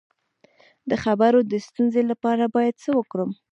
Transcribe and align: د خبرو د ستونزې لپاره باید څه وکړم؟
د 0.89 0.91
خبرو 1.03 1.39
د 1.51 1.53
ستونزې 1.67 2.01
لپاره 2.11 2.43
باید 2.55 2.75
څه 2.83 2.89
وکړم؟ 2.97 3.29